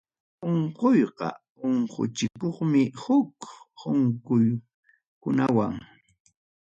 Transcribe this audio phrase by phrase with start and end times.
[0.49, 1.27] Unquyqa
[1.67, 3.35] unquchikunmi huk
[3.89, 5.75] unquykunawan.